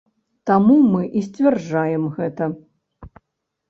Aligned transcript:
Таму 0.49 0.77
мы 0.93 1.03
і 1.21 1.23
сцвярджаем 1.27 2.11
гэта! 2.19 2.53